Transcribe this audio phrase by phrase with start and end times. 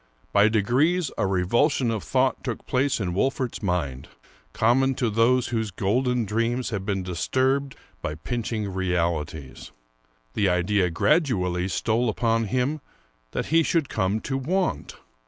[0.33, 4.07] By degrees a revulsion of thought took place in Wolfert's mind,
[4.51, 9.71] common to those whose golden dreams have been disturbed by pinching realities.
[10.33, 12.81] The idea gradually stole upon him
[13.33, 14.95] that he should come to want.